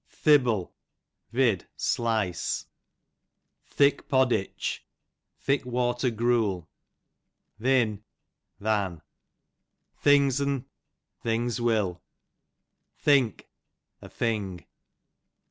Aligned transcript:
Thible, 0.09 0.71
vid. 1.31 1.67
slice. 1.77 2.65
Thick 3.67 4.09
podditch, 4.09 4.79
thick 5.37 5.63
water 5.63 6.09
gruel. 6.09 6.67
Thin, 7.61 8.03
than. 8.59 9.03
Things'n, 9.95 10.65
things 11.21 11.61
will. 11.61 12.01
Think, 12.97 13.47
a 14.01 14.09
thing. 14.09 14.65